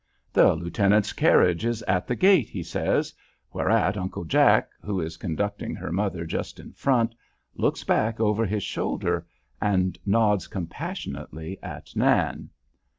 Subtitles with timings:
[0.33, 3.13] "The lieutenant's carriage is at the gate," he says,
[3.53, 7.13] whereat Uncle Jack, who is conducting her mother just in front,
[7.53, 9.27] looks back over his shoulder
[9.61, 12.49] and nods compassionately at Nan.